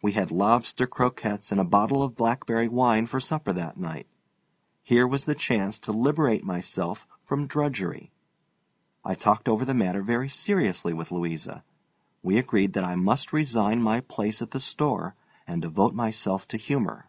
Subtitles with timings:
[0.00, 4.06] We had lobster croquettes and a bottle of blackberry wine for supper that night.
[4.80, 8.12] Here was the chance to liberate myself from drudgery.
[9.04, 11.64] I talked over the matter very seriously with Louisa.
[12.22, 15.16] We agreed that I must resign my place at the store
[15.48, 17.08] and devote myself to humor.